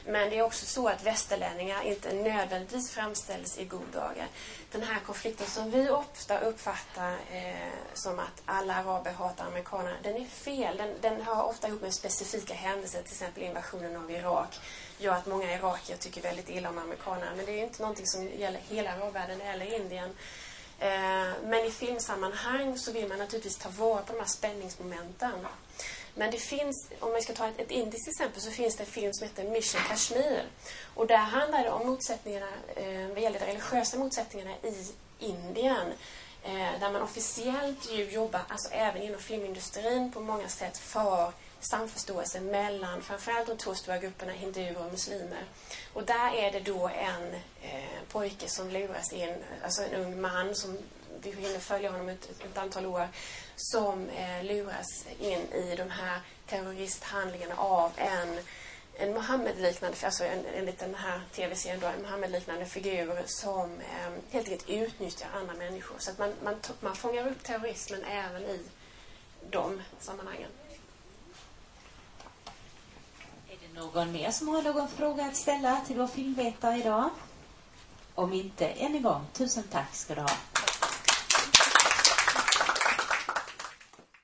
Men 0.05 0.29
det 0.29 0.37
är 0.37 0.41
också 0.41 0.65
så 0.65 0.87
att 0.87 1.03
västerlänningar 1.03 1.81
inte 1.83 2.13
nödvändigtvis 2.13 2.91
framställs 2.91 3.57
i 3.57 3.65
god 3.65 3.87
dagar. 3.93 4.27
Den 4.71 4.83
här 4.83 4.99
konflikten 4.99 5.47
som 5.47 5.71
vi 5.71 5.89
ofta 5.89 6.39
uppfattar 6.39 7.11
eh, 7.11 7.73
som 7.93 8.19
att 8.19 8.41
alla 8.45 8.75
araber 8.75 9.11
hatar 9.11 9.45
amerikanerna, 9.45 9.95
den 10.03 10.15
är 10.15 10.25
fel. 10.25 10.77
Den, 10.77 10.95
den 11.01 11.21
har 11.21 11.43
ofta 11.43 11.67
ihop 11.67 11.81
med 11.81 11.93
specifika 11.93 12.53
händelser, 12.53 13.01
till 13.01 13.11
exempel 13.11 13.43
invasionen 13.43 13.95
av 13.95 14.11
Irak, 14.11 14.59
gör 15.01 15.13
att 15.13 15.25
många 15.25 15.55
irakier 15.55 15.97
tycker 15.97 16.21
väldigt 16.21 16.49
illa 16.49 16.69
om 16.69 16.77
amerikanerna. 16.77 17.31
Men 17.35 17.45
det 17.45 17.51
är 17.51 17.57
ju 17.57 17.63
inte 17.63 17.81
någonting 17.81 18.07
som 18.07 18.27
gäller 18.27 18.59
hela 18.69 18.91
arabvärlden 18.91 19.41
eller 19.41 19.75
Indien. 19.75 20.09
Eh, 20.79 21.29
men 21.43 21.65
i 21.65 21.71
filmsammanhang 21.71 22.77
så 22.77 22.91
vill 22.91 23.07
man 23.07 23.17
naturligtvis 23.17 23.57
ta 23.57 23.69
vara 23.69 24.01
på 24.01 24.13
de 24.13 24.19
här 24.19 24.27
spänningsmomenten. 24.27 25.47
Men 26.15 26.31
det 26.31 26.37
finns, 26.37 26.87
om 26.99 27.11
man 27.11 27.21
ska 27.21 27.33
ta 27.33 27.47
ett, 27.47 27.59
ett 27.59 27.71
indiskt 27.71 28.07
exempel, 28.07 28.41
så 28.41 28.51
finns 28.51 28.75
det 28.75 28.83
en 28.83 28.89
film 28.89 29.13
som 29.13 29.27
heter 29.27 29.49
Mission 29.49 29.81
Kashmir. 29.87 30.43
Och 30.95 31.07
där 31.07 31.17
handlar 31.17 31.63
det 31.63 31.71
om 31.71 31.87
motsättningarna, 31.87 32.49
eh, 32.75 33.07
vad 33.07 33.19
gäller 33.19 33.39
de 33.39 33.45
religiösa 33.45 33.97
motsättningarna 33.97 34.55
i 34.63 34.91
Indien. 35.19 35.93
Eh, 36.43 36.79
där 36.79 36.91
man 36.91 37.01
officiellt 37.01 37.91
ju 37.91 38.11
jobbar, 38.11 38.41
alltså 38.47 38.69
även 38.71 39.01
inom 39.01 39.21
filmindustrin 39.21 40.11
på 40.11 40.19
många 40.19 40.47
sätt, 40.47 40.77
för 40.77 41.31
samförståelse 41.61 42.41
mellan 42.41 43.01
framförallt 43.01 43.47
de 43.47 43.57
två 43.57 43.75
stora 43.75 43.97
grupperna 43.97 44.31
hinduer 44.31 44.77
och 44.77 44.91
muslimer. 44.91 45.43
Och 45.93 46.03
där 46.03 46.33
är 46.33 46.51
det 46.51 46.59
då 46.59 46.87
en 46.87 47.33
eh, 47.61 48.01
pojke 48.11 48.47
som 48.47 48.69
luras 48.69 49.13
in, 49.13 49.35
alltså 49.63 49.81
en 49.83 49.93
ung 49.93 50.21
man 50.21 50.55
som 50.55 50.77
vi 51.21 51.31
hinner 51.31 51.59
följa 51.59 51.91
honom 51.91 52.09
ett, 52.09 52.29
ett 52.43 52.57
antal 52.57 52.85
år, 52.85 53.07
som 53.55 54.09
eh, 54.09 54.43
luras 54.43 55.05
in 55.19 55.53
i 55.53 55.75
de 55.77 55.89
här 55.89 56.19
terroristhandlingarna 56.47 57.55
av 57.55 57.91
en 57.95 58.39
en 59.01 59.13
Mohammed-liknande, 59.13 59.97
alltså 60.05 60.23
en, 60.23 60.45
enligt 60.45 60.79
den 60.79 60.95
här 60.95 61.21
tv-serien 61.31 61.79
då, 61.79 61.87
en 61.87 62.01
Mohammed-liknande 62.01 62.65
figur 62.65 63.21
som 63.25 63.79
eh, 63.79 64.11
helt 64.31 64.49
enkelt 64.49 64.69
utnyttjar 64.69 65.27
andra 65.33 65.53
människor. 65.53 65.95
Så 65.99 66.11
att 66.11 66.17
man, 66.17 66.33
man, 66.43 66.55
man 66.79 66.95
fångar 66.95 67.27
upp 67.27 67.43
terrorismen 67.43 68.03
även 68.03 68.41
i 68.41 68.59
de 69.49 69.81
sammanhangen. 69.99 70.49
Är 73.49 73.57
det 73.61 73.70
någon 73.81 74.11
mer 74.11 74.31
som 74.31 74.47
har 74.47 74.61
någon 74.61 74.87
fråga 74.87 75.25
att 75.25 75.35
ställa 75.35 75.81
till 75.87 75.97
vår 75.97 76.07
filmvetare 76.07 76.77
idag? 76.77 77.09
Om 78.15 78.33
inte, 78.33 78.67
än 78.67 78.95
en 78.95 79.01
gång, 79.01 79.21
tusen 79.33 79.63
tack 79.71 79.95
ska 79.95 80.15
du 80.15 80.21
ha. 80.21 80.29